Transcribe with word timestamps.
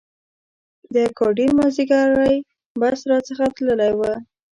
د 0.93 0.95
اګادیر 1.09 1.49
مازیګری 1.57 2.35
بس 2.79 2.99
را 3.09 3.19
څخه 3.27 3.45
تللی 3.55 3.91
و. 3.99 4.01